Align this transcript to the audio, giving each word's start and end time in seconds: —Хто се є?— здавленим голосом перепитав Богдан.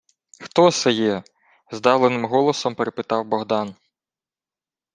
—Хто 0.41 0.71
се 0.71 0.91
є?— 0.91 1.23
здавленим 1.71 2.25
голосом 2.25 2.75
перепитав 2.75 3.25
Богдан. 3.25 3.75